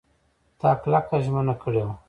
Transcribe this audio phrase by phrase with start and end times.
[0.59, 1.93] تا کلکه ژمنه کړې وه!